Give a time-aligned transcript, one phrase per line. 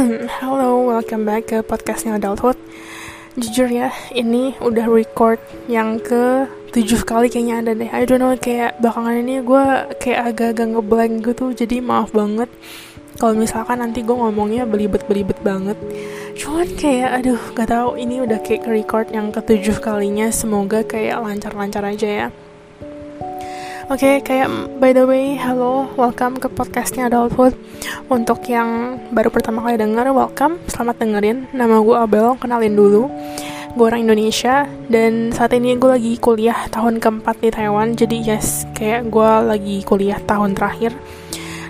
[0.40, 2.56] Halo, welcome back ke podcastnya Adulthood.
[3.36, 5.36] Jujur ya, ini udah record
[5.68, 7.90] yang ke tujuh kali kayaknya ada deh.
[7.92, 9.64] I don't know, kayak belakangan ini gue
[10.00, 12.48] kayak agak-agak ngeblank gitu Jadi maaf banget.
[13.20, 15.76] Kalau misalkan nanti gue ngomongnya belibet-belibet banget.
[16.32, 20.32] Cuman kayak, aduh gak tahu ini udah kayak record yang ketujuh kalinya.
[20.32, 22.28] Semoga kayak lancar-lancar aja ya
[23.90, 27.58] Oke, okay, kayak by the way, halo, welcome ke podcastnya Adulthood.
[28.06, 31.50] Untuk yang baru pertama kali denger, welcome, selamat dengerin.
[31.50, 33.10] Nama gue Abel, kenalin dulu.
[33.74, 37.98] Gue orang Indonesia dan saat ini gue lagi kuliah tahun keempat di Taiwan.
[37.98, 40.94] Jadi yes, kayak gue lagi kuliah tahun terakhir.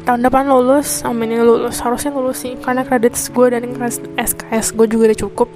[0.04, 1.80] Tahun depan lulus, amin lulus.
[1.80, 3.64] Harusnya lulus sih, karena kredit gue dan
[4.20, 5.48] SKS gue juga udah cukup.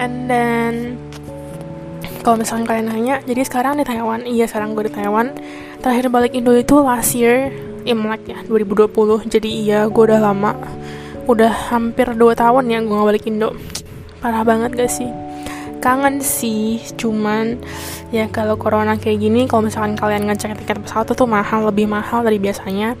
[0.00, 0.96] And then
[2.24, 5.36] kalau misalnya kalian nanya, jadi sekarang di Taiwan, iya sekarang gue di Taiwan
[5.80, 7.54] terakhir balik Indo itu last year
[7.86, 10.52] Imlek ya 2020 jadi iya gue udah lama
[11.28, 13.52] udah hampir 2 tahun ya gue gak balik Indo.
[14.24, 15.12] Parah banget gak sih?
[15.78, 17.60] Kangen sih cuman
[18.10, 22.24] ya kalau corona kayak gini kalau misalkan kalian ngecek tiket pesawat tuh mahal lebih mahal
[22.24, 22.96] dari biasanya.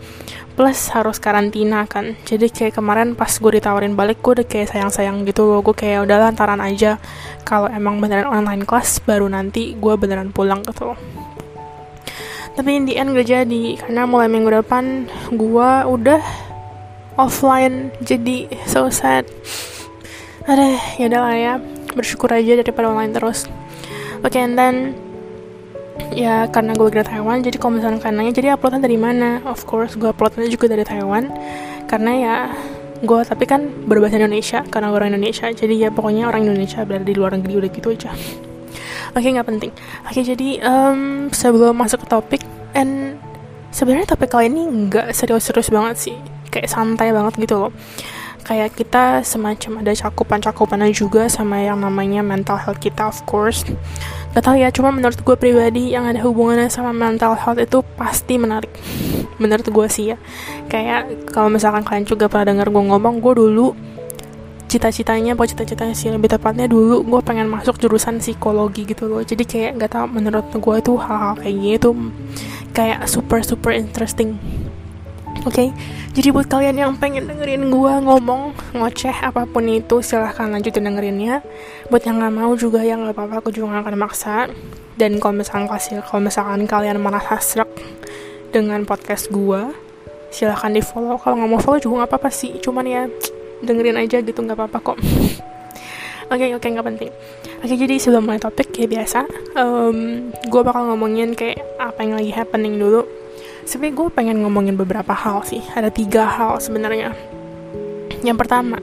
[0.54, 2.14] Plus harus karantina kan.
[2.28, 5.64] Jadi kayak kemarin pas gue ditawarin balik gue udah kayak sayang-sayang gitu loh.
[5.64, 7.00] Gue kayak udah lantaran aja.
[7.48, 10.94] Kalau emang beneran online class baru nanti gue beneran pulang gitu
[12.58, 16.18] tapi in the end gak jadi karena mulai minggu depan gue udah
[17.14, 19.30] offline jadi so sad.
[20.42, 21.54] Ada ya lah ya
[21.94, 23.46] bersyukur aja daripada online terus.
[24.26, 24.98] Oke okay, and then
[26.10, 29.38] ya karena gue dari Taiwan jadi kalau misalnya kalian nanya jadi uploadnya dari mana?
[29.46, 31.30] Of course gue uploadnya juga dari Taiwan.
[31.86, 32.34] Karena ya
[33.06, 35.46] gue tapi kan berbahasa Indonesia karena gue orang Indonesia.
[35.46, 38.10] Jadi ya pokoknya orang Indonesia berada di luar negeri udah gitu aja
[39.18, 39.72] oke okay, nggak penting.
[40.06, 42.42] Oke okay, jadi um, sebelum masuk ke topik
[42.78, 43.18] and
[43.74, 46.16] sebenarnya topik kali ini nggak serius-serius banget sih.
[46.54, 47.72] Kayak santai banget gitu loh.
[48.46, 53.66] Kayak kita semacam ada cakupan-cakupannya juga sama yang namanya mental health kita of course.
[54.32, 58.40] Gak tau ya cuma menurut gue pribadi yang ada hubungannya sama mental health itu pasti
[58.40, 58.72] menarik.
[59.36, 60.16] Menurut gue sih ya.
[60.72, 63.76] Kayak kalau misalkan kalian juga pernah denger gue ngomong gue dulu
[64.68, 69.24] cita-citanya apa cita-citanya sih lebih tepatnya dulu gue pengen masuk jurusan psikologi gitu loh.
[69.24, 71.90] Jadi kayak nggak tau menurut gue itu hal-hal kayak gitu
[72.76, 74.36] kayak super super interesting.
[75.46, 75.68] Oke okay?
[76.12, 81.40] jadi buat kalian yang pengen dengerin gue ngomong ngoceh apa pun itu silahkan lanjutin dengerinnya.
[81.88, 84.36] Buat yang nggak mau juga ya nggak apa-apa aku juga gak akan maksa.
[84.98, 87.70] Dan kalau misalkan kasih kalau misalkan kalian merasa serak
[88.52, 89.88] dengan podcast gue
[90.28, 93.02] silahkan di follow kalau nggak mau follow juga nggak apa-apa sih cuman ya
[93.64, 94.98] dengerin aja gitu nggak apa-apa kok
[96.28, 97.10] Oke oke okay, nggak penting.
[97.64, 99.24] Oke okay, jadi sebelum mulai topik kayak biasa,
[99.56, 103.08] um, gue bakal ngomongin kayak apa yang lagi happening dulu.
[103.64, 105.64] Sebenernya gue pengen ngomongin beberapa hal sih.
[105.72, 107.16] Ada tiga hal sebenarnya.
[108.20, 108.76] Yang pertama,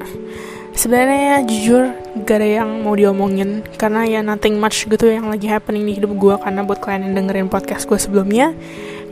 [0.74, 1.94] sebenarnya jujur
[2.26, 6.18] gak ada yang mau diomongin karena ya nothing much gitu yang lagi happening di hidup
[6.18, 8.52] gue karena buat kalian yang dengerin podcast gue sebelumnya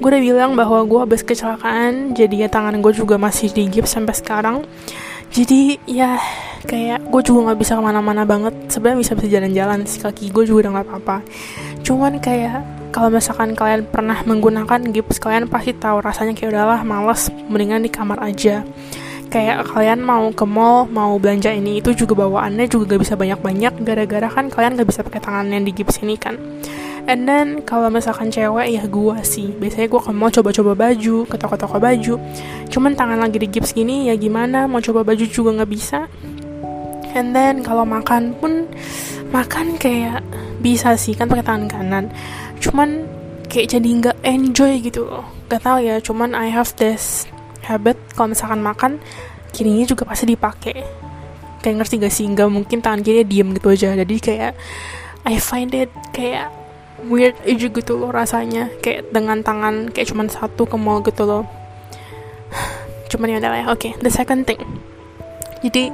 [0.01, 3.95] gue udah bilang bahwa gue habis kecelakaan jadi ya tangan gue juga masih di gips
[3.95, 4.67] sampai sekarang
[5.33, 6.21] jadi ya
[6.69, 8.53] kayak gue juga nggak bisa ke mana-mana banget.
[8.69, 11.17] Sebenarnya bisa bisa jalan-jalan si kaki gue juga udah nggak apa-apa.
[11.81, 12.61] Cuman kayak
[12.93, 17.89] kalau misalkan kalian pernah menggunakan gips kalian pasti tahu rasanya kayak udahlah males mendingan di
[17.89, 18.61] kamar aja.
[19.33, 23.73] Kayak kalian mau ke mall mau belanja ini itu juga bawaannya juga gak bisa banyak-banyak.
[23.81, 26.37] Gara-gara kan kalian gak bisa pakai tangan yang di gips ini kan
[27.03, 29.51] And then kalau misalkan cewek ya gue sih.
[29.51, 32.15] Biasanya gue kan mau coba-coba baju Ke toko-toko baju.
[32.71, 34.65] Cuman tangan lagi di gips gini ya gimana?
[34.71, 36.07] Mau coba baju juga gak bisa.
[37.13, 38.71] And then kalau makan pun
[39.33, 40.21] Makan kayak
[40.61, 42.05] bisa sih kan pakai tangan kanan.
[42.61, 43.09] Cuman
[43.49, 45.25] kayak jadi gak enjoy gitu loh.
[45.49, 47.25] Gak tau ya cuman I have this
[47.65, 49.01] habit Kalau misalkan makan
[49.53, 50.81] Kirinya juga pasti dipakai.
[51.61, 52.25] Kayak ngerti gak sih?
[52.29, 53.93] Gak mungkin tangan kiri diem gitu aja.
[53.93, 54.53] Jadi kayak
[55.25, 56.49] I find it kayak
[57.07, 58.71] weird aja gitu loh rasanya.
[58.79, 61.43] Kayak dengan tangan kayak cuman satu ke mall gitu loh.
[63.11, 63.79] Cuman ya adalah ya oke.
[63.79, 64.59] Okay, the second thing.
[65.63, 65.87] Jadi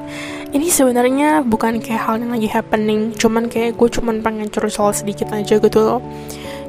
[0.50, 3.14] ini sebenarnya bukan kayak hal yang lagi happening.
[3.14, 6.02] Cuman kayak gue cuman pengen curcol sedikit aja gitu loh.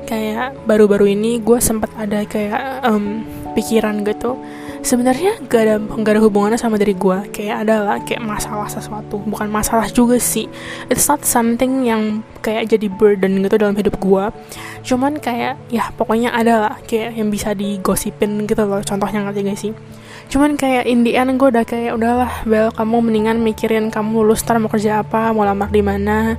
[0.04, 4.36] Kayak baru-baru ini gue sempat ada kayak um, pikiran gitu
[4.81, 9.21] sebenarnya gak ada gak ada hubungannya sama dari gue kayak adalah kayak masalah sesuatu.
[9.21, 10.49] Bukan masalah juga sih.
[10.88, 14.25] It's not something yang kayak jadi burden gitu dalam hidup gue
[14.81, 19.73] cuman kayak ya pokoknya adalah kayak yang bisa digosipin gitu loh contohnya ngerti gak sih?
[20.31, 24.47] Cuman kayak in the end gue udah kayak udahlah Bel kamu mendingan mikirin kamu lulus
[24.47, 26.38] ntar mau kerja apa mau lamar di mana.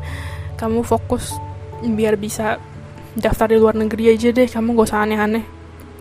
[0.58, 1.36] Kamu fokus
[1.82, 2.62] biar bisa
[3.18, 5.44] daftar di luar negeri aja deh kamu gak usah aneh-aneh.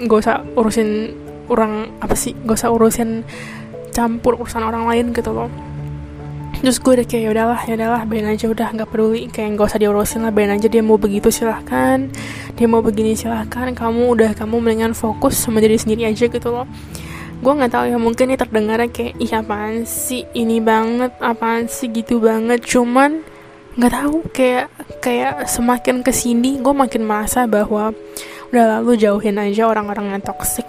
[0.01, 1.13] Gak usah urusin
[1.51, 3.27] orang apa sih gak usah urusin
[3.91, 5.51] campur urusan orang lain gitu loh.
[6.61, 9.33] Terus gue udah kayak ya udahlah ya udahlah bayin aja udah nggak peduli.
[9.33, 12.13] Kayak nggak usah diurusin lah bayin aja dia mau begitu silahkan.
[12.55, 13.73] Dia mau begini silahkan.
[13.73, 16.69] Kamu udah kamu mendingan fokus sama diri sendiri aja gitu loh.
[17.41, 21.89] Gue nggak tahu ya mungkin ini terdengarnya kayak ih apaan sih ini banget apaan sih
[21.89, 22.61] gitu banget.
[22.61, 23.25] Cuman
[23.81, 24.69] nggak tahu kayak
[25.01, 27.97] kayak semakin ke sini gue makin merasa bahwa
[28.53, 30.69] udah lalu jauhin aja orang-orang yang toxic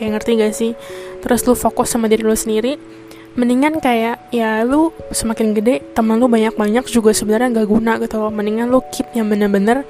[0.00, 0.72] kayak ngerti gak sih?
[1.20, 2.80] Terus lu fokus sama diri lu sendiri
[3.30, 8.32] mendingan kayak ya lu semakin gede teman lu banyak-banyak juga sebenarnya gak guna gitu loh.
[8.32, 9.84] Mendingan lu keep yang bener-bener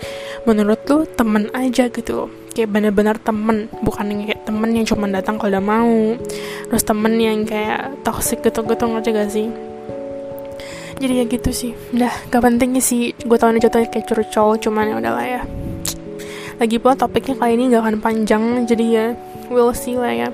[0.45, 2.27] menurut lu temen aja gitu.
[2.27, 5.97] Loh kayak bener-bener temen bukan kayak temen yang cuma datang kalau udah mau.
[6.69, 9.49] Terus temen yang kayak toxic gitu-gitu ngerti gak sih?
[11.01, 11.73] Jadi ya gitu sih.
[11.97, 13.17] Udah gak pentingnya sih.
[13.25, 15.43] Gue tau ini jatuhnya kayak curcol cuman ya udahlah ya.
[16.61, 19.07] Lagi pula topiknya kali ini gak akan panjang jadi ya
[19.51, 20.29] we'll see lah ya.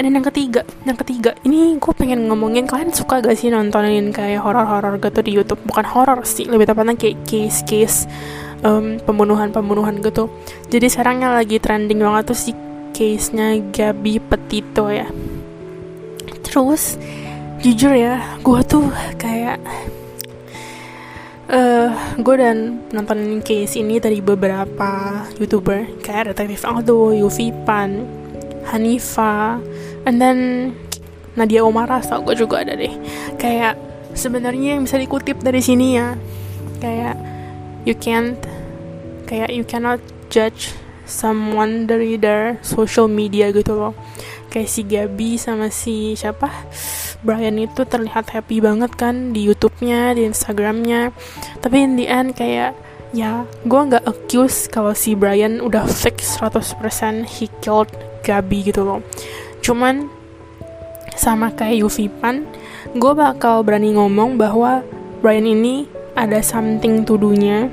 [0.00, 4.40] Dan yang ketiga yang ketiga ini gue pengen ngomongin kalian suka gak sih nontonin kayak
[4.40, 5.60] horor-horor gitu di YouTube?
[5.68, 8.08] Bukan horor sih lebih tepatnya kayak case-case
[8.64, 10.32] um, pembunuhan-pembunuhan gitu.
[10.72, 12.52] Jadi sekarang yang lagi trending banget tuh si
[12.96, 15.08] case-nya Gabi Petito ya.
[16.48, 16.96] Terus
[17.60, 18.88] jujur ya gue tuh
[19.20, 19.60] kayak
[21.52, 28.19] uh, gue dan nontonin case ini dari beberapa youtuber kayak Detektif Aldo, Yufi Pan,
[28.68, 29.56] Hanifa,
[30.04, 30.38] and then
[31.38, 32.92] Nadia Omara tau gue juga ada deh.
[33.40, 33.78] Kayak
[34.12, 36.18] sebenarnya yang bisa dikutip dari sini ya
[36.82, 37.14] kayak
[37.86, 38.40] you can't
[39.28, 40.02] kayak you cannot
[40.32, 40.74] judge
[41.06, 43.94] someone dari their social media gitu loh.
[44.50, 46.50] Kayak si Gabi sama si siapa?
[47.20, 51.12] Brian itu terlihat happy banget kan di YouTube-nya di Instagram-nya.
[51.60, 52.72] Tapi in the end kayak
[53.10, 57.90] ya gue nggak accuse kalau si Brian udah fix 100% he killed
[58.22, 59.00] Gabi gitu loh.
[59.60, 60.08] Cuman
[61.20, 62.48] sama kayak Yuvipan
[62.96, 64.80] gue bakal berani ngomong bahwa
[65.20, 65.84] Brian ini
[66.16, 67.68] ada something to do-nya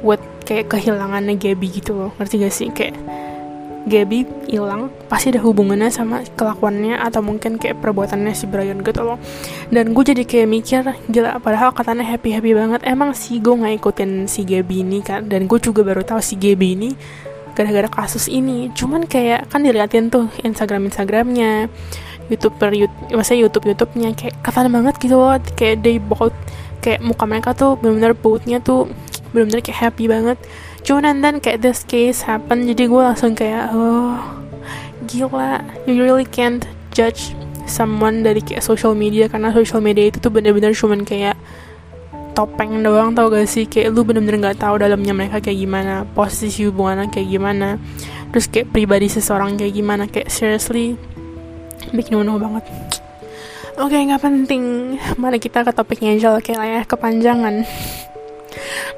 [0.00, 2.10] buat kayak kehilangannya Gaby gitu loh.
[2.16, 2.70] Ngerti gak sih?
[2.70, 2.96] Kayak
[3.88, 9.16] Gaby hilang pasti ada hubungannya sama kelakuannya atau mungkin kayak perbuatannya si Brian gitu loh.
[9.72, 12.84] Dan gue jadi kayak mikir gila padahal katanya happy happy banget.
[12.84, 15.24] Emang sih gue nggak ikutin si Gaby ini kan?
[15.26, 16.90] Dan gue juga baru tahu si Gaby ini
[17.58, 18.70] gara-gara kasus ini.
[18.70, 21.66] Cuman kayak kan diliatin tuh Instagram Instagramnya
[22.30, 25.34] youtuber YouTube maksudnya YouTube YouTube-nya kayak kata banget gitu loh.
[25.58, 26.36] Kayak they both
[26.78, 28.86] kayak muka mereka tuh benar-benar bothnya tuh
[29.34, 30.38] benar-benar kayak happy banget.
[30.86, 34.16] Cuman dan kayak this case happen jadi gue langsung kayak oh
[35.10, 35.66] gila.
[35.90, 36.62] You really can't
[36.94, 37.34] judge
[37.68, 41.36] someone dari kayak social media karena social media itu tuh benar-benar cuman kayak
[42.38, 43.66] topeng doang tau gak sih?
[43.66, 47.82] Kayak lu bener-bener nggak tahu dalamnya mereka kayak gimana posisi hubungannya kayak gimana
[48.30, 50.06] terus kayak pribadi seseorang kayak gimana.
[50.06, 50.94] Kayak seriously
[51.90, 52.62] bikin unuh banget.
[53.78, 54.62] Oke okay, nggak penting.
[55.18, 57.66] Mari kita ke topiknya aja lah kayak ya kepanjangan.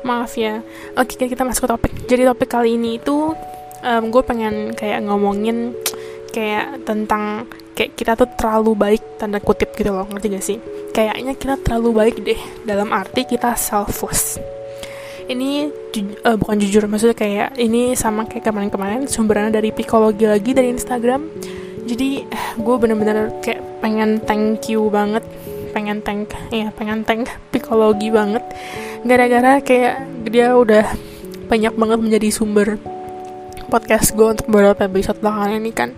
[0.04, 0.60] Maaf ya.
[1.00, 1.92] Oke okay, kita masuk ke topik.
[2.04, 3.32] Jadi topik kali ini itu
[3.84, 5.72] um, gue pengen kayak ngomongin
[6.32, 10.58] kayak tentang kayak kita tuh terlalu baik tanda kutip gitu loh ngerti gak sih?
[10.90, 14.40] Kayaknya kita terlalu baik deh dalam arti kita selfless.
[15.30, 20.50] Ini ju uh, bukan jujur maksudnya kayak ini sama kayak kemarin-kemarin sumbernya dari psikologi lagi
[20.50, 21.22] dari Instagram.
[21.86, 22.26] Jadi
[22.58, 25.22] gue bener-bener kayak pengen thank you banget
[25.70, 28.42] pengen thank ya pengen thank psikologi banget.
[29.06, 30.84] Gara-gara kayak dia udah
[31.46, 32.78] banyak banget menjadi sumber
[33.70, 35.90] podcast gue untuk beberapa episode belakangan ini kan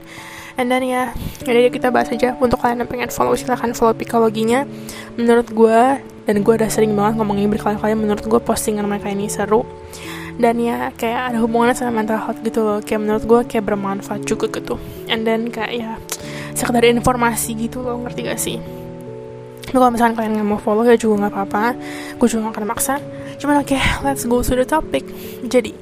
[0.60, 4.68] And then ya, jadi kita bahas aja untuk kalian yang pengen follow silahkan follow psikologinya.
[5.16, 5.80] Menurut gue
[6.28, 9.64] dan gue udah sering banget ngomongin berkali-kali menurut gue postingan mereka ini seru.
[10.36, 12.78] Dan ya kayak ada hubungannya sama mental health gitu loh.
[12.80, 14.80] Kayak menurut gue kayak bermanfaat juga gitu.
[15.08, 15.90] And then kayak ya
[16.52, 18.58] sekedar informasi gitu loh ngerti gak sih?
[19.62, 21.64] Tapi kalau misalnya kalian nggak mau follow ya juga nggak apa-apa.
[22.20, 22.94] Gue juga gak akan maksa.
[23.40, 25.04] Cuman oke okay, let's go to the topic.
[25.48, 25.72] Jadi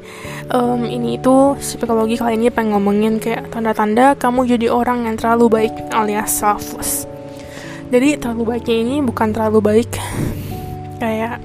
[0.51, 5.47] um, ini itu psikologi kali ini pengen ngomongin kayak tanda-tanda kamu jadi orang yang terlalu
[5.49, 7.07] baik alias selfless.
[7.91, 9.91] Jadi terlalu baiknya ini bukan terlalu baik
[11.03, 11.43] kayak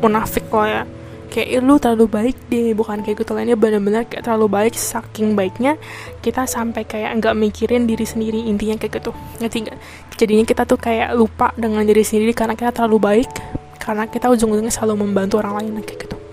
[0.00, 0.84] munafik loh ya.
[1.28, 2.72] Kayak lu terlalu baik deh.
[2.72, 5.76] Bukan kayak gitu lainnya bener-bener kayak terlalu baik saking baiknya
[6.24, 9.12] kita sampai kayak nggak mikirin diri sendiri intinya kayak gitu.
[9.42, 9.78] Ngerti nggak?
[10.16, 13.30] Jadinya kita tuh kayak lupa dengan diri sendiri karena kita terlalu baik
[13.76, 16.23] karena kita ujung-ujungnya selalu membantu orang lain kayak gitu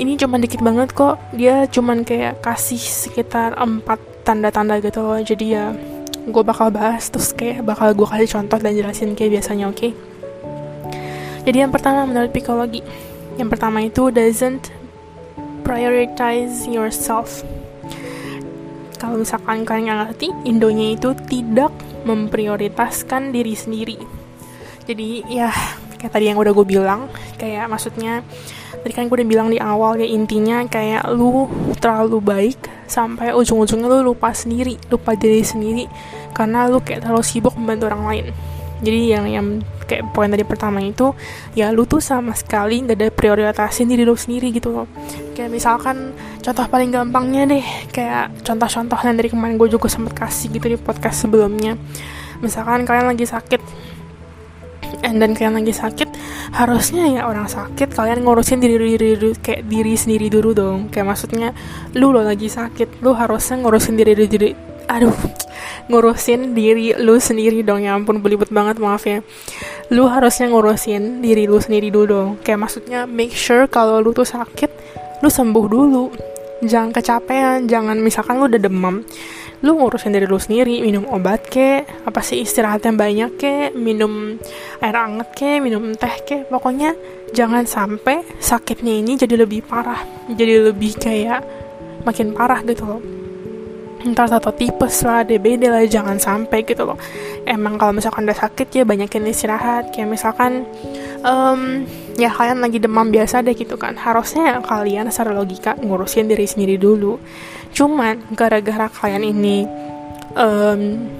[0.00, 1.20] ini cuma dikit banget kok.
[1.34, 5.20] Dia cuman kayak kasih sekitar empat tanda-tanda gitu loh.
[5.20, 5.70] Jadi ya
[6.24, 9.76] gue bakal bahas terus kayak bakal gue kasih contoh dan jelasin kayak biasanya oke?
[9.76, 9.92] Okay?
[11.44, 12.80] jadi yang pertama menurut psikologi
[13.36, 14.72] yang pertama itu doesn't
[15.60, 17.44] prioritize yourself.
[18.96, 21.72] Kalau misalkan kalian nggak ngerti Indonya itu tidak
[22.08, 23.98] memprioritaskan diri sendiri.
[24.88, 25.52] Jadi ya
[26.04, 27.08] kayak tadi yang udah gue bilang
[27.40, 28.20] kayak maksudnya
[28.84, 31.48] tadi kan gue udah bilang di awal ya intinya kayak lu
[31.80, 35.88] terlalu baik sampai ujung-ujungnya lu lupa sendiri lupa diri sendiri
[36.36, 38.26] karena lu kayak terlalu sibuk membantu orang lain.
[38.84, 39.46] Jadi yang yang
[39.88, 41.16] kayak poin tadi pertama itu
[41.56, 44.84] ya lu tuh sama sekali nggak ada prioritasin diri lu sendiri gitu loh.
[45.32, 46.12] Kayak misalkan
[46.44, 50.76] contoh paling gampangnya deh kayak contoh-contoh yang dari kemarin gue juga sempet kasih gitu di
[50.76, 51.80] podcast sebelumnya.
[52.44, 53.93] Misalkan kalian lagi sakit
[55.02, 56.08] dan kalian lagi sakit
[56.54, 60.78] harusnya ya orang sakit kalian ngurusin diri diri, diri kayak diri sendiri dulu dong.
[60.92, 61.50] Kayak maksudnya
[61.98, 64.50] lu lo lagi sakit lu harusnya ngurusin diri diri, diri.
[64.86, 65.16] Aduh
[65.90, 69.24] ngurusin diri lu sendiri dong ya ampun belibet banget maaf ya.
[69.90, 72.30] Lu harusnya ngurusin diri lu sendiri dulu dong.
[72.44, 74.70] Kayak maksudnya make sure kalau lu tuh sakit
[75.24, 76.04] lu sembuh dulu.
[76.64, 79.04] Jangan kecapean jangan misalkan lu udah demam
[79.64, 84.36] lu ngurusin diri lu sendiri minum obat ke apa sih istirahat yang banyak ke minum
[84.84, 86.92] air hangat ke minum teh ke pokoknya
[87.32, 91.40] jangan sampai sakitnya ini jadi lebih parah jadi lebih kayak
[92.04, 93.00] makin parah gitu loh
[94.04, 97.00] entar atau tipes lah, DBD lah, jangan sampai gitu loh.
[97.48, 99.90] Emang kalau misalkan udah sakit ya banyakin istirahat.
[99.90, 100.68] Kayak misalkan
[101.24, 101.88] um,
[102.20, 103.96] ya kalian lagi demam biasa deh gitu kan.
[103.96, 107.16] Harusnya kalian secara logika ngurusin diri sendiri dulu.
[107.74, 109.66] Cuman gara-gara kalian ini
[110.38, 111.10] um,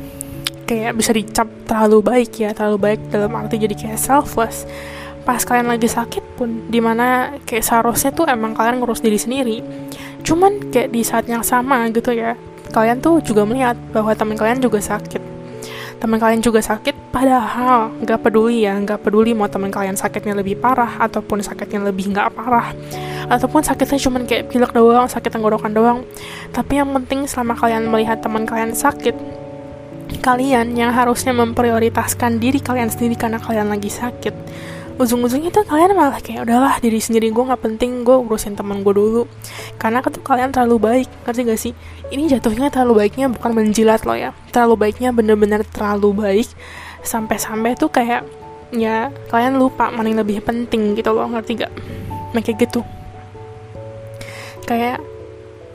[0.65, 4.65] kayak bisa dicap terlalu baik ya, terlalu baik dalam arti jadi kayak selfless.
[5.27, 9.59] Pas kalian lagi sakit pun di mana kayak seharusnya tuh emang kalian ngurus diri sendiri.
[10.23, 12.39] Cuman kayak di saat yang sama gitu ya
[12.73, 15.21] kalian tuh juga melihat bahwa teman kalian juga sakit.
[15.99, 20.59] Teman kalian juga sakit padahal nggak peduli ya nggak peduli mau teman kalian sakitnya lebih
[20.59, 22.75] parah ataupun sakitnya lebih nggak parah.
[23.31, 26.03] Ataupun sakitnya cuma kayak pilek doang sakit tenggorokan doang.
[26.51, 29.15] Tapi yang penting selama kalian melihat teman kalian sakit
[30.21, 34.35] kalian yang harusnya memprioritaskan diri kalian sendiri karena kalian lagi sakit.
[34.95, 38.95] Ujung-ujungnya tuh kalian malah kayak udahlah diri sendiri gue nggak penting gue urusin teman gue
[38.95, 39.23] dulu.
[39.79, 41.73] Karena tuh kalian terlalu baik ngerti gak sih?
[42.15, 44.31] Ini jatuhnya terlalu baiknya bukan menjilat loh ya.
[44.55, 46.49] Terlalu baiknya bener-bener terlalu baik
[47.05, 48.27] sampai-sampai tuh kayak
[48.75, 51.73] ya kalian lupa mana yang lebih penting gitu loh ngerti gak
[52.35, 52.83] kayak gitu
[54.67, 54.99] kayak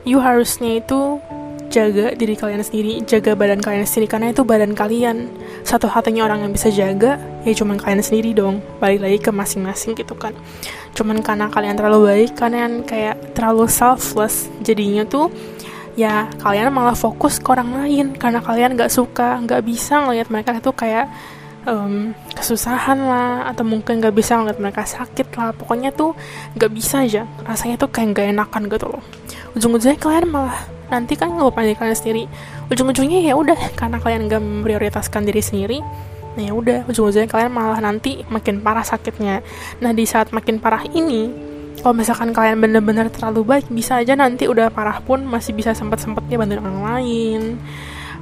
[0.04, 1.22] you harusnya itu
[1.70, 5.30] jaga diri kalian sendiri, jaga badan kalian sendiri karena itu badan kalian.
[5.62, 8.60] Satu-satunya orang yang bisa jaga ya cuman kalian sendiri dong.
[8.82, 10.34] Balik lagi ke masing-masing gitu kan.
[10.98, 15.30] Cuman karena kalian terlalu baik, kalian kayak terlalu selfless, jadinya tuh
[16.00, 20.56] ya kalian malah fokus ke orang lain karena kalian gak suka, gak bisa ngeliat mereka
[20.56, 21.12] itu kayak
[21.68, 25.52] um, kesusahan lah atau mungkin gak bisa ngeliat mereka sakit lah.
[25.52, 26.16] Pokoknya tuh
[26.56, 27.28] gak bisa aja.
[27.44, 29.04] Rasanya tuh kayak gak enakan gitu loh.
[29.60, 30.56] Ujung-ujungnya kalian malah
[30.88, 32.24] nanti kan ngelupain diri kalian sendiri.
[32.72, 35.80] Ujung-ujungnya ya udah karena kalian gak memprioritaskan diri sendiri
[36.38, 36.88] nah ya udah.
[36.88, 39.44] Ujung-ujungnya kalian malah nanti makin parah sakitnya.
[39.84, 41.50] Nah di saat makin parah ini
[41.80, 46.36] kalau misalkan kalian bener-bener terlalu baik bisa aja nanti udah parah pun masih bisa sempet-sempetnya
[46.36, 47.42] bantu orang lain.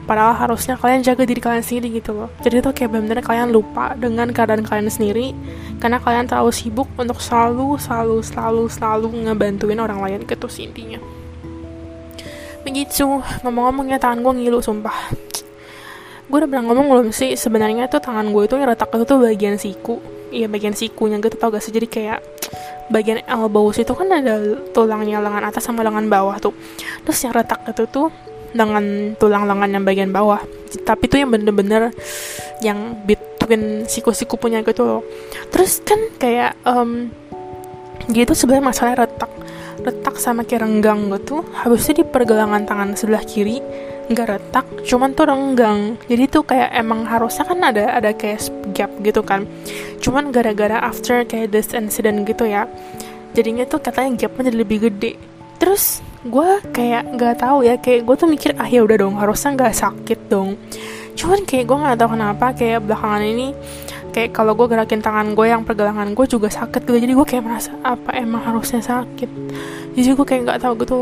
[0.08, 2.32] Padahal harusnya kalian jaga diri kalian sendiri gitu loh.
[2.40, 5.36] Jadi tuh kayak bener-bener kalian lupa dengan keadaan kalian sendiri.
[5.84, 11.04] Karena kalian terlalu sibuk untuk selalu selalu selalu selalu ngebantuin orang lain gitu sih intinya.
[12.64, 13.20] Begitu.
[13.44, 15.12] Ngomong-ngomongnya tangan gue ngilu sumpah
[16.28, 19.18] gue udah pernah ngomong belum sih sebenarnya tuh tangan gue itu yang retak itu tuh
[19.24, 19.96] bagian siku.
[20.28, 21.72] Iya bagian sikunya gitu tau gak sih?
[21.72, 22.20] Jadi kayak
[22.92, 26.52] bagian elbow itu kan ada tulangnya lengan atas sama lengan bawah tuh.
[27.08, 28.12] Terus yang retak itu tuh
[28.52, 30.44] dengan tulang lengan yang bagian bawah.
[30.84, 31.96] Tapi tuh yang bener-bener
[32.60, 35.02] yang between siku-siku punya gitu loh.
[35.48, 37.08] Terus kan kayak um,
[38.12, 39.32] gitu sebenarnya masalah retak.
[39.80, 43.64] Retak sama kayak renggang gitu habisnya di pergelangan tangan sebelah kiri
[44.08, 45.80] nggak retak cuman tuh renggang.
[46.08, 49.44] Jadi tuh kayak emang harusnya kan ada ada kayak gap gitu kan.
[50.00, 52.68] Cuman gara-gara after kayak this incident gitu ya
[53.38, 55.14] jadinya tuh katanya gapnya jadi lebih gede.
[55.62, 59.54] Terus gue kayak nggak tahu ya kayak gue tuh mikir ah ya udah dong harusnya
[59.54, 60.58] nggak sakit dong.
[61.14, 63.48] Cuman kayak gue nggak tahu kenapa kayak belakangan ini
[64.14, 66.98] kayak kalau gue gerakin tangan gue yang pergelangan gue juga sakit gitu.
[66.98, 69.30] Jadi gue kayak merasa apa emang harusnya sakit?
[69.94, 70.98] Jadi gue kayak nggak tahu gitu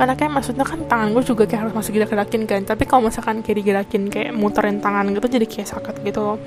[0.00, 2.64] karena kayak maksudnya kan tangan gue juga kayak harus masih gerak-gerakin kan.
[2.64, 6.38] Tapi kalau misalkan kayak digerakin kayak muterin tangan gitu jadi kayak sakit gitu loh.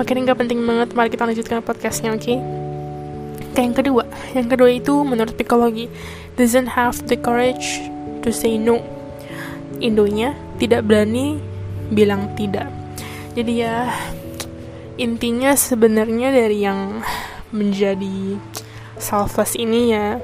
[0.00, 0.88] Makanya nggak penting banget.
[0.96, 2.24] Mari kita lanjutkan podcastnya oke?
[2.24, 2.40] Okay?
[3.52, 4.04] kayak yang kedua.
[4.32, 5.86] Yang kedua itu menurut psikologi
[6.40, 7.84] doesn't have the courage
[8.24, 8.80] to say no.
[9.84, 11.42] Indonya tidak berani
[11.92, 12.72] bilang tidak.
[13.36, 13.92] Jadi ya
[14.96, 17.04] intinya sebenarnya dari yang
[17.50, 18.40] menjadi
[18.96, 20.22] selfless ini ya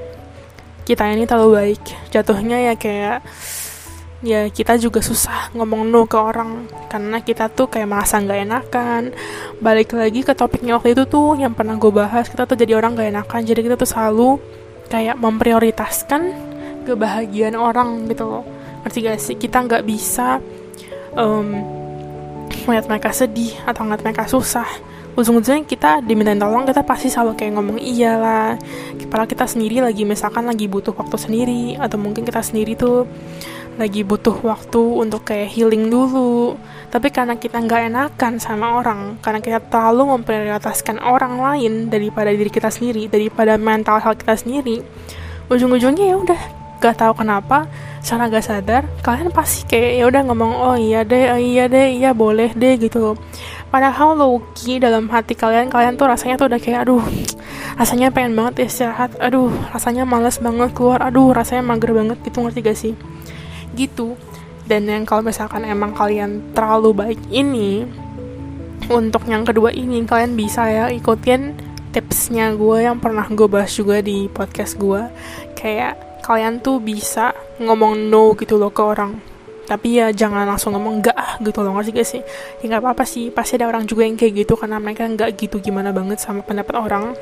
[0.85, 1.83] kita ini terlalu baik.
[2.13, 3.25] Jatuhnya ya kayak
[4.25, 6.69] ya kita juga susah ngomong no ke orang.
[6.87, 9.01] Karena kita tuh kayak merasa nggak enakan.
[9.59, 12.93] Balik lagi ke topiknya waktu itu tuh yang pernah gue bahas kita tuh jadi orang
[12.93, 13.41] nggak enakan.
[13.43, 14.37] Jadi kita tuh selalu
[14.87, 16.21] kayak memprioritaskan
[16.85, 18.45] kebahagiaan orang gitu loh.
[18.85, 19.35] Ngerti gak sih?
[19.41, 20.37] Kita nggak bisa
[21.17, 21.49] um,
[22.69, 24.69] melihat mereka sedih atau ngeliat mereka susah
[25.15, 28.59] ujung-ujungnya kita dimintain tolong kita pasti selalu kayak ngomong iya lah
[29.07, 33.07] padahal kita sendiri lagi misalkan lagi butuh waktu sendiri atau mungkin kita sendiri tuh
[33.75, 36.55] lagi butuh waktu untuk kayak healing dulu.
[36.87, 42.47] Tapi karena kita nggak enakan sama orang karena kita terlalu memprioritaskan orang lain daripada diri
[42.47, 44.79] kita sendiri daripada mental health kita sendiri
[45.51, 46.41] ujung-ujungnya ya udah
[46.81, 47.65] gak tahu kenapa
[48.03, 51.95] secara gak sadar kalian pasti kayak ya udah ngomong oh iya deh oh iya deh
[51.95, 53.15] iya boleh deh gitu
[53.73, 57.03] padahal loki dalam hati kalian kalian tuh rasanya tuh udah kayak aduh
[57.75, 62.59] rasanya pengen banget istirahat aduh rasanya males banget keluar aduh rasanya mager banget gitu ngerti
[62.63, 62.93] gak sih?
[63.75, 64.15] Gitu.
[64.65, 67.85] Dan yang kalau misalkan emang kalian terlalu baik ini
[68.89, 71.53] untuk yang kedua ini kalian bisa ya ikutin
[71.93, 75.05] tipsnya gue yang pernah gue bahas juga di podcast gue
[75.53, 79.13] kayak kalian tuh bisa ngomong no gitu loh ke orang.
[79.65, 82.21] Tapi ya jangan langsung ngomong enggak ah gitu loh ngerti gak sih?
[82.61, 85.61] Ya nggak apa-apa sih pasti ada orang juga yang kayak gitu karena mereka nggak gitu
[85.61, 87.13] gimana banget sama pendapat orang.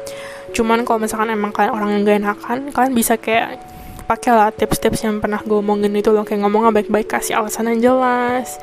[0.55, 3.59] Cuman kalau misalkan emang kalian orang yang gak enakan kalian bisa kayak
[4.07, 8.59] pakailah tips-tips yang pernah gue omongin itu loh kayak ngomongnya baik-baik kasih alasan yang jelas.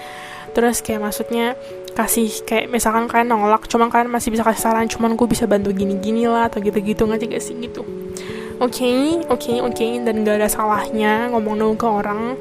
[0.56, 1.56] Terus kayak maksudnya
[1.97, 5.73] kasih kayak misalkan kalian nolak cuman kalian masih bisa kasih saran cuman gue bisa bantu
[5.73, 7.56] gini-gini lah atau gitu-gitu gak sih?
[7.56, 7.80] Gitu
[8.61, 9.75] oke okay, oke okay, oke.
[9.75, 9.93] Okay.
[10.05, 12.37] dan gak ada salahnya ngomong no ke orang.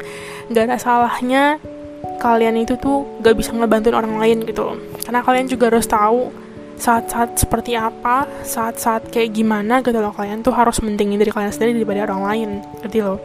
[0.52, 1.58] Gak ada salahnya
[2.20, 4.76] kalian itu tuh gak bisa ngebantuin orang lain gitu
[5.08, 6.30] karena kalian juga harus tahu
[6.80, 10.16] saat-saat seperti apa saat-saat kayak gimana gitu loh.
[10.16, 12.50] Kalian tuh harus mentingin dari kalian sendiri daripada orang lain.
[12.88, 13.20] Gitu loh?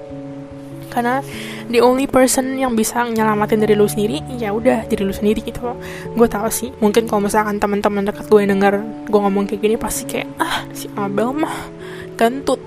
[0.91, 1.23] Karena
[1.71, 5.63] the only person yang bisa nyelamatin dari lu sendiri ya udah diri lu sendiri gitu
[5.63, 5.79] loh.
[6.15, 6.75] Gue tau sih.
[6.83, 8.75] Mungkin kalau misalkan teman-teman dekat gue denger
[9.07, 11.57] gue ngomong kayak gini pasti kayak ah si Abel mah
[12.17, 12.63] kentut.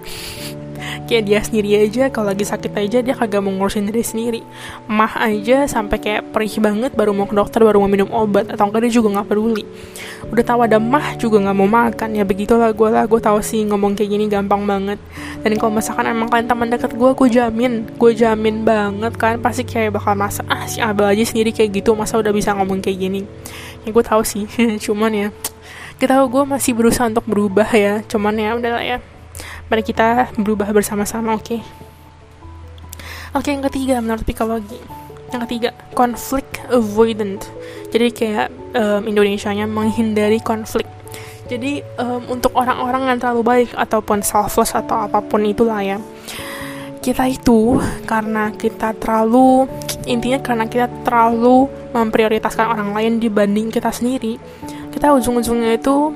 [1.08, 4.42] Kayak dia sendiri aja kalau lagi sakit aja dia kagak mau ngurusin diri sendiri.
[4.92, 8.68] Mah aja sampai kayak perih banget baru mau ke dokter baru mau minum obat atau
[8.68, 9.64] enggak dia juga nggak peduli.
[10.28, 13.64] Udah tahu ada mah juga nggak mau makan ya begitulah gue lah gue tahu sih
[13.64, 15.00] ngomong kayak gini gampang banget.
[15.40, 19.64] Dan kalau misalkan emang kalian teman deket gue gue jamin gue jamin banget kan pasti
[19.64, 23.00] kayak bakal masa ah si Abel aja sendiri kayak gitu masa udah bisa ngomong kayak
[23.00, 23.24] gini?
[23.88, 24.44] Ya gue tahu sih
[24.86, 25.28] cuman ya
[25.98, 29.00] kita gue masih berusaha untuk berubah ya cuman ya udahlah ya
[29.68, 31.44] Mari kita berubah bersama-sama, oke?
[31.44, 31.62] Okay?
[33.36, 34.80] Oke, okay, yang ketiga menurut psikologi.
[35.36, 37.44] Yang ketiga, conflict avoidant.
[37.92, 40.88] Jadi kayak um, Indonesia-nya menghindari konflik.
[41.52, 46.00] Jadi um, untuk orang-orang yang terlalu baik ataupun selfless atau apa pun itulah ya.
[47.04, 49.68] Kita itu karena kita terlalu
[50.08, 54.40] intinya karena kita terlalu memprioritaskan orang lain dibanding kita sendiri.
[54.92, 56.16] Kita ujung-ujungnya itu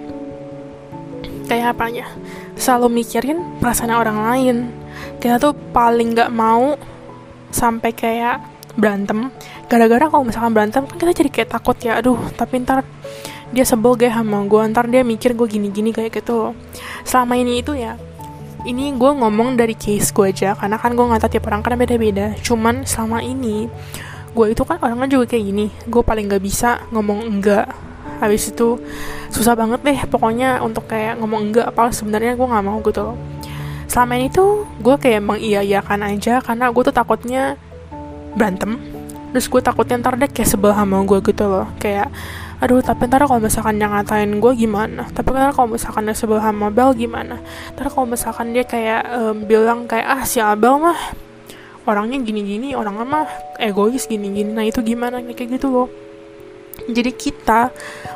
[1.47, 2.07] kayak apa ya?
[2.61, 4.57] Selalu mikirin perasaan orang lain.
[5.17, 6.77] Kita tuh paling nggak mau
[7.49, 8.37] sampai kayak
[8.77, 9.33] berantem.
[9.65, 12.85] Gara-gara kalau misalkan berantem kan kita jadi kayak takut ya aduh tapi ntar
[13.51, 16.53] dia sebel gak sama gue ntar dia mikir gue gini-gini kayak gitu.
[17.03, 17.97] Selama ini itu ya
[18.61, 22.37] ini gue ngomong dari case gue aja karena kan gue nggak tiap orang kan beda-beda.
[22.45, 23.67] Cuman selama ini
[24.31, 27.67] gue itu kan orangnya juga kayak gini gue paling nggak bisa ngomong enggak
[28.21, 28.77] habis itu
[29.33, 33.17] susah banget deh pokoknya untuk kayak ngomong enggak apa sebenarnya gue nggak mau gitu loh.
[33.89, 37.57] Selama ini tuh gue kayak mengiyakan aja karena gue tuh takutnya
[38.37, 38.77] berantem.
[39.33, 41.67] Terus gue takutnya ntar deh kayak sebel sama gue gitu loh.
[41.81, 42.13] Kayak
[42.61, 45.09] aduh tapi ntar kalau misalkan yang ngatain gue gimana?
[45.09, 47.41] Tapi ntar kalau misalkan dia sebel sama Bel gimana?
[47.73, 50.99] Ntar kalau misalkan dia kayak um, bilang kayak ah si Abel mah
[51.89, 54.53] orangnya gini-gini orangnya mah egois gini-gini.
[54.53, 55.17] Nah itu gimana?
[55.33, 56.10] Kayak gitu loh
[56.89, 57.69] jadi kita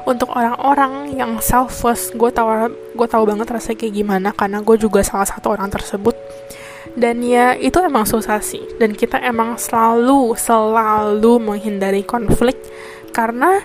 [0.06, 5.01] untuk orang-orang yang selfless gue tahu gue tahu banget rasanya kayak gimana karena gue juga
[5.01, 6.15] salah satu orang tersebut.
[6.95, 8.63] Dan ya itu emang susah sih.
[8.80, 12.56] Dan kita emang selalu selalu menghindari konflik
[13.12, 13.60] karena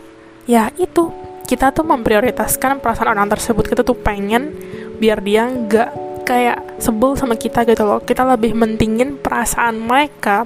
[0.50, 1.14] ya itu
[1.46, 3.70] kita tuh memprioritaskan perasaan orang tersebut.
[3.70, 4.50] Kita tuh pengen
[4.98, 5.90] biar dia nggak
[6.26, 8.02] kayak sebel sama kita gitu loh.
[8.02, 10.42] Kita lebih mentingin perasaan mereka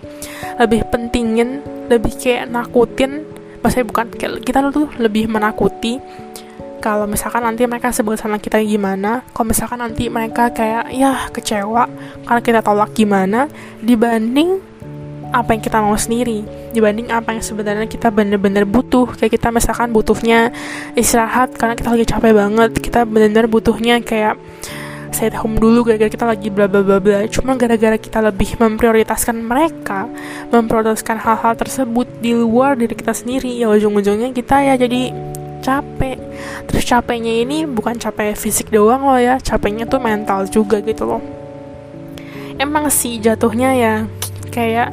[0.61, 3.27] lebih pentingin lebih kayak nakutin
[3.65, 4.07] maksudnya bukan
[4.45, 5.97] kita tuh lebih menakuti
[6.85, 9.25] kalau misalkan nanti mereka sebut sama kita gimana.
[9.33, 11.89] Kalau misalkan nanti mereka kayak ya kecewa
[12.29, 13.49] karena kita tolak gimana
[13.81, 14.61] dibanding
[15.33, 16.45] apa yang kita mau sendiri.
[16.77, 19.17] Dibanding apa yang sebenarnya kita bener-bener butuh.
[19.17, 20.53] Kayak kita misalkan butuhnya
[20.93, 22.71] istirahat karena kita lagi capek banget.
[22.77, 24.37] Kita bener-bener butuhnya kayak
[25.15, 27.23] stay at home dulu gara-gara kita lagi bla bla bla bla.
[27.31, 30.11] Cuma gara-gara kita lebih memprioritaskan mereka
[30.51, 33.55] memprioritaskan hal-hal tersebut di luar diri kita sendiri.
[33.55, 35.15] Ya ujung-ujungnya kita ya jadi
[35.63, 36.19] capek.
[36.67, 41.23] Terus capeknya ini bukan capek fisik doang loh ya capeknya tuh mental juga gitu loh.
[42.59, 43.95] Emang sih jatuhnya ya
[44.51, 44.91] kayak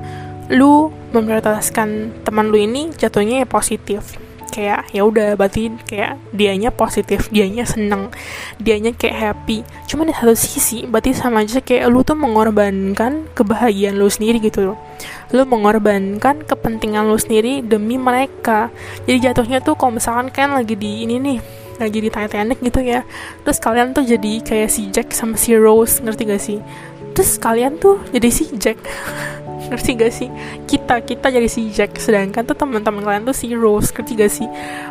[0.54, 4.21] lu memprioritaskan teman lu ini jatuhnya ya positif
[4.52, 8.12] kayak ya udah berarti kayak dianya positif dianya seneng
[8.60, 9.64] dianya kayak happy.
[9.88, 14.76] Cuman di satu sisi berarti sama aja kayak lu tuh mengorbankan kebahagiaan lu sendiri gitu
[14.76, 14.78] loh.
[15.32, 18.68] Lu mengorbankan kepentingan lu sendiri demi mereka.
[19.08, 21.40] Jadi jatuhnya tuh kalau misalkan kan lagi di ini nih
[21.82, 23.02] lagi di Titanic gitu ya
[23.42, 26.62] terus kalian tuh jadi kayak si Jack sama si Rose ngerti gak sih
[27.12, 28.80] terus kalian tuh jadi si Jack.
[29.72, 30.28] Ngerti gak sih?
[30.68, 33.96] Kita kita jadi si Jack sedangkan tuh teman-teman kalian tuh si Rose.
[33.96, 34.48] Ngerti gak sih?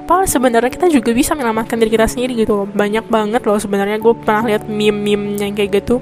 [0.09, 2.67] Padahal sebenarnya kita juga bisa menyelamatkan diri kita sendiri gitu loh.
[2.67, 4.01] Banyak banget loh sebenarnya.
[4.01, 6.01] Gue pernah lihat meme-meme yang kayak gitu.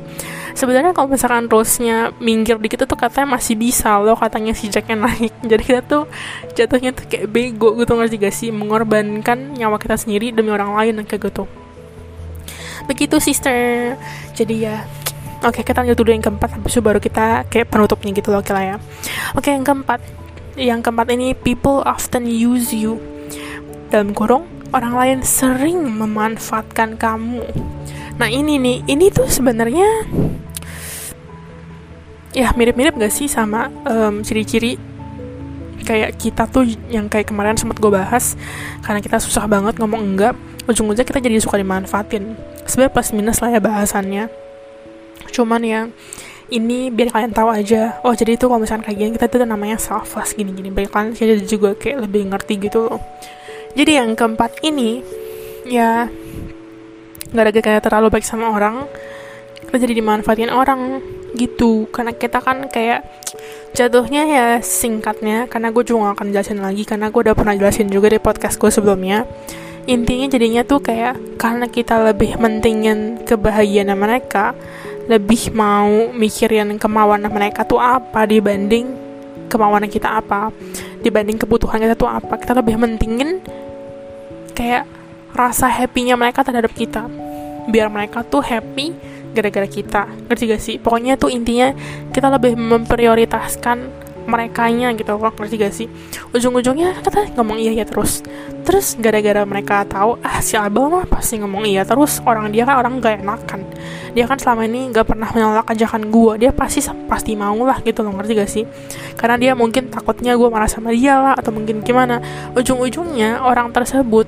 [0.54, 5.02] Sebenarnya kalau misalkan Rose-nya minggir dikit tuh katanya masih bisa loh katanya si Jack yang
[5.02, 5.34] naik.
[5.50, 6.06] Jadi kita tuh
[6.54, 8.54] jatuhnya tuh kayak bego gitu ngerti gak sih?
[8.54, 11.50] Mengorbankan nyawa kita sendiri demi orang lain kayak gitu.
[12.86, 13.98] Begitu sister.
[14.38, 14.86] Jadi ya
[15.38, 18.64] Oke, kita lanjut dulu yang keempat, habis itu baru kita kayak penutupnya gitu loh, lah
[18.74, 18.76] ya.
[19.38, 20.02] Oke, yang keempat.
[20.58, 22.98] Yang keempat ini, people often use you.
[23.94, 27.46] Dalam kurung, orang lain sering memanfaatkan kamu.
[28.18, 29.86] Nah, ini nih, ini tuh sebenarnya
[32.34, 34.76] ya mirip-mirip gak sih sama um, ciri-ciri
[35.82, 38.36] kayak kita tuh yang kayak kemarin sempat gue bahas
[38.84, 40.34] karena kita susah banget ngomong enggak
[40.68, 42.36] ujung-ujungnya kita jadi suka dimanfaatin
[42.68, 44.28] sebenarnya plus minus lah ya bahasannya
[45.30, 45.80] cuman ya
[46.48, 48.00] ini biar kalian tahu aja.
[48.04, 50.72] Oh jadi itu kalau misalnya kayak gini kita tuh namanya selfless gini-gini.
[50.72, 53.00] Biar kalian jadi juga kayak lebih ngerti gitu loh.
[53.76, 55.04] Jadi yang keempat ini
[55.68, 56.08] ya
[57.28, 58.88] nggak ada kayak terlalu baik sama orang.
[59.68, 61.04] Kita jadi dimanfaatin orang
[61.36, 61.84] gitu.
[61.92, 63.04] Karena kita kan kayak
[63.76, 67.92] jatuhnya ya singkatnya karena gue juga gak akan jelasin lagi karena gue udah pernah jelasin
[67.92, 69.28] juga di podcast gue sebelumnya.
[69.88, 74.56] Intinya jadinya tuh kayak karena kita lebih mentingin kebahagiaan mereka
[75.08, 78.92] lebih mau mikirin kemauan mereka tuh apa dibanding
[79.48, 80.52] kemauan kita apa
[81.00, 82.36] dibanding kebutuhan kita tuh apa.
[82.36, 83.40] Kita lebih mentingin
[84.52, 84.84] kayak
[85.32, 87.08] rasa happynya mereka terhadap kita.
[87.68, 88.92] Biar mereka tuh happy
[89.32, 90.08] gara-gara kita.
[90.28, 90.76] Ngerti gak sih?
[90.80, 91.72] Pokoknya tuh intinya
[92.12, 95.16] kita lebih memprioritaskan mereka nya gitu.
[95.16, 95.88] Loh ngerti gak sih?
[96.36, 98.20] Ujung-ujungnya kita ngomong iya ya terus.
[98.62, 102.20] Terus gara-gara mereka tahu ah si Abel mah pasti ngomong iya terus.
[102.22, 103.64] Orang dia kan orang gak enakan
[104.18, 108.02] dia kan selama ini gak pernah menolak ajakan gue dia pasti pasti mau lah gitu
[108.02, 108.64] loh ngerti gak sih?
[109.14, 112.18] Karena dia mungkin takutnya gue marah sama dia lah atau mungkin gimana.
[112.58, 114.26] Ujung-ujungnya orang tersebut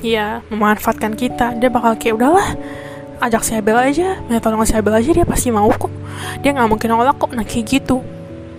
[0.00, 1.58] ya memanfaatkan kita.
[1.58, 2.48] Dia bakal kayak udahlah
[3.22, 4.18] ajak si Abel aja.
[4.24, 5.90] Minta tolong si Abel aja dia pasti mau kok.
[6.40, 7.30] Dia nggak mungkin nolak kok.
[7.34, 8.00] Nah kayak gitu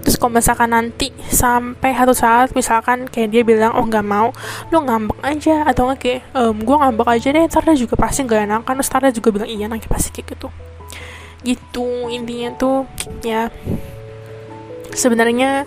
[0.04, 4.36] terus kalau misalkan nanti sampai satu saat misalkan kayak dia bilang oh nggak mau
[4.68, 8.42] lu ngambek aja atau nggak kayak ehm, gue ngambek aja deh ntar juga pasti nggak
[8.44, 10.48] enak kan terus juga bilang iya nanti pasti kayak gitu.
[11.48, 12.84] Gitu intinya tuh
[13.24, 13.48] ya.
[14.94, 15.66] Sebenarnya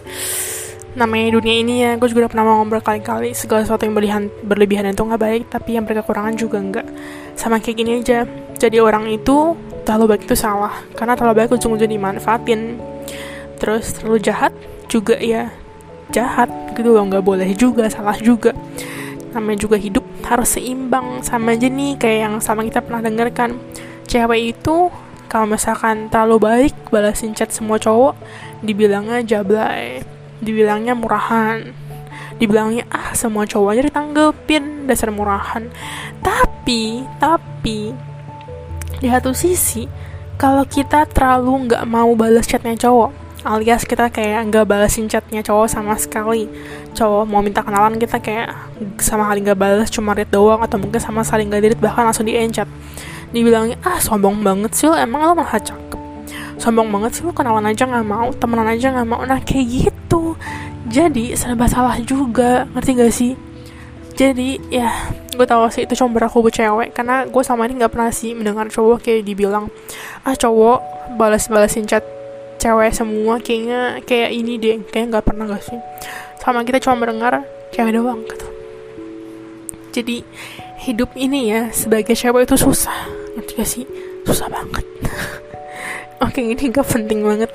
[0.96, 4.88] namanya dunia ini ya gue juga udah pernah ngobrol kali-kali segala sesuatu yang berlebihan berlebihan
[4.88, 6.86] itu nggak baik tapi yang berkekurangan juga nggak.
[7.40, 11.88] Sama kayak gini aja jadi orang itu terlalu baik itu salah karena terlalu baik ujung-ujung
[11.88, 12.80] dimanfaatin
[13.56, 14.52] terus terlalu jahat
[14.86, 15.52] juga ya.
[16.14, 18.54] Jahat gitu loh nggak boleh juga salah juga.
[19.34, 23.58] Namanya juga hidup harus seimbang sama aja nih kayak yang sama kita pernah dengarkan.
[24.06, 24.88] Cewek itu
[25.26, 28.14] kalau misalkan terlalu baik balasin chat semua cowok
[28.62, 30.00] dibilangnya jablay
[30.38, 31.74] dibilangnya murahan
[32.36, 35.72] dibilangnya ah semua cowok aja ditanggepin dasar murahan.
[36.20, 37.96] Tapi tapi
[38.96, 39.88] di satu sisi
[40.36, 45.70] kalau kita terlalu nggak mau balas chatnya cowok alias kita kayak nggak balasin chatnya cowok
[45.70, 46.50] sama sekali.
[46.98, 48.50] Cowok mau minta kenalan kita kayak
[48.98, 52.26] sama kali nggak balas cuma read doang atau mungkin sama sekali nggak dirit bahkan langsung
[52.26, 52.66] di enchat
[53.30, 56.00] dibilangnya ah sombong banget sih lo emang lo malah cakep.
[56.58, 59.22] Sombong banget sih lo kenalan aja nggak mau temenan aja nggak mau.
[59.22, 60.34] Nah kayak gitu.
[60.90, 63.32] Jadi serba salah juga ngerti gak sih?
[64.16, 64.88] Jadi ya
[65.36, 68.32] gue tau sih itu cuma berlaku buat cewek karena gue sama ini nggak pernah sih
[68.32, 69.68] mendengar cowok kayak dibilang
[70.24, 70.80] ah cowok
[71.20, 72.00] balas balasin chat
[72.56, 75.78] cewek semua kayaknya kayak ini deh kayak nggak pernah gak sih.
[76.40, 78.46] Sama kita cuma mendengar cewek doang gitu.
[79.96, 80.16] Jadi
[80.84, 83.08] hidup ini ya sebagai cewek itu susah.
[83.36, 83.84] Ngerti gak sih?
[84.24, 84.84] Susah banget.
[86.26, 87.50] Oke ini gak penting banget.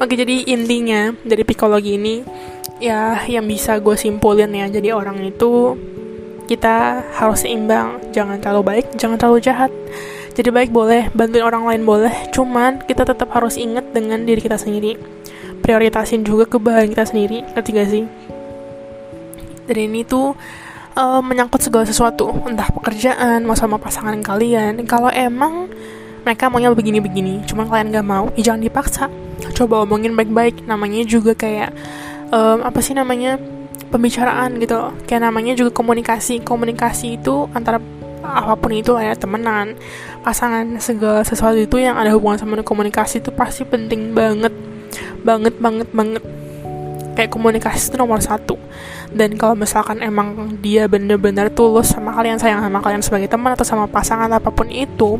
[0.00, 2.24] Oke jadi intinya dari psikologi ini
[2.76, 5.76] ya yang bisa gue simpulin ya jadi orang itu
[6.46, 8.12] kita harus seimbang.
[8.12, 9.72] Jangan terlalu baik jangan terlalu jahat
[10.36, 12.12] jadi baik boleh bantuin orang lain boleh.
[12.28, 15.00] Cuman kita tetap harus ingat dengan diri kita sendiri.
[15.64, 18.04] Prioritasin juga kebahagiaan kita sendiri ngerti gak sih?
[19.64, 20.36] Dan ini tuh
[20.92, 22.36] uh, menyangkut segala sesuatu.
[22.44, 24.84] Entah pekerjaan mau sama pasangan kalian.
[24.84, 25.72] Kalau emang
[26.20, 29.04] mereka maunya begini-begini cuman kalian gak mau ya jangan dipaksa.
[29.56, 30.68] Coba omongin baik-baik.
[30.68, 31.72] Namanya juga kayak
[32.28, 33.40] um, apa sih namanya?
[33.88, 36.44] Pembicaraan gitu kayak namanya juga komunikasi.
[36.44, 37.80] Komunikasi itu antara
[38.26, 39.78] apa pun itu ya temenan
[40.26, 44.52] pasangan segala sesuatu itu yang ada hubungan sama komunikasi itu pasti penting banget
[45.22, 46.22] banget banget banget.
[47.16, 48.60] Kayak komunikasi itu nomor satu.
[49.08, 53.64] Dan kalau misalkan emang dia bener-bener tulus sama kalian sayang sama kalian sebagai teman atau
[53.64, 55.16] sama pasangan apa pun itu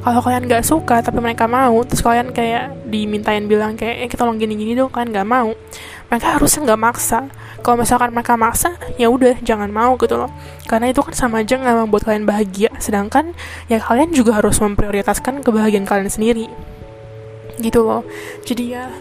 [0.00, 4.24] kalau kalian gak suka tapi mereka mau terus kalian kayak dimintain bilang kayak eh kita
[4.24, 5.52] tolong gini-gini dong kalian gak mau
[6.08, 7.20] mereka harusnya nggak maksa
[7.64, 10.28] kalau misalkan mereka maksa ya udah jangan mau gitu loh.
[10.68, 12.68] Karena itu kan sama aja nggak membuat kalian bahagia.
[12.76, 13.32] Sedangkan
[13.72, 16.52] ya kalian juga harus memprioritaskan kebahagiaan kalian sendiri.
[17.56, 18.04] Gitu loh.
[18.44, 18.92] Jadi ya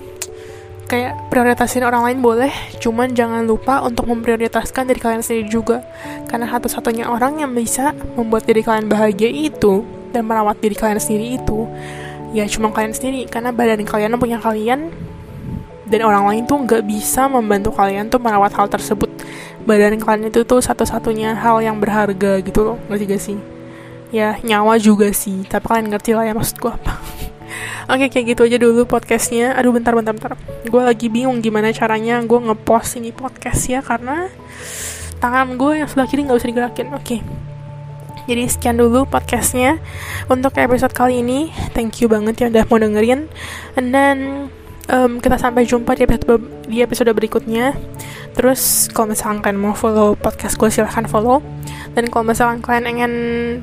[0.87, 5.83] kayak prioritasin orang lain boleh cuman jangan lupa untuk memprioritaskan diri kalian sendiri juga.
[6.31, 9.83] Karena satu-satunya orang yang bisa membuat diri kalian bahagia itu
[10.15, 11.67] dan merawat diri kalian sendiri itu
[12.31, 13.27] ya cuma kalian sendiri.
[13.27, 15.02] Karena badan kalian punya kalian
[15.83, 19.11] dan orang lain tuh nggak bisa membantu kalian tuh merawat hal tersebut.
[19.67, 22.77] Badan kalian itu tuh satu-satunya hal yang berharga gitu loh.
[22.87, 23.37] Ngerti gak sih?
[24.11, 25.43] Ya nyawa juga sih.
[25.47, 26.99] Tapi kalian ngerti lah ya maksud gue apa.
[27.91, 29.55] Oke kayak gitu aja dulu podcastnya.
[29.55, 30.35] Aduh bentar bentar bentar.
[30.67, 34.27] Gue lagi bingung gimana caranya gue ngepost ini podcast ya Karena
[35.19, 36.87] tangan gue yang sebelah kiri gak bisa digerakin.
[36.95, 37.17] Oke.
[38.23, 39.83] Jadi sekian dulu podcastnya
[40.31, 41.51] untuk episode kali ini.
[41.75, 43.27] Thank you banget ya udah mau dengerin.
[43.75, 44.19] And then
[44.91, 47.77] um, kita sampai jumpa di episode di episode berikutnya.
[48.33, 51.39] Terus kalau misalkan kalian mau follow podcast gue silahkan follow.
[51.93, 53.13] Dan kalau misalkan kalian ingin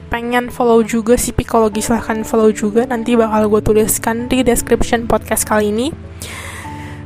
[0.06, 2.86] pengen follow juga si psikologi silahkan follow juga.
[2.86, 5.90] Nanti bakal gue tuliskan di description podcast kali ini.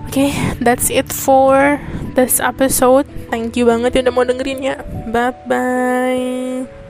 [0.04, 1.80] Oke okay, that's it for
[2.14, 3.08] this episode.
[3.32, 4.76] Thank you banget ya udah mau dengerin ya.
[5.08, 6.83] Bye bye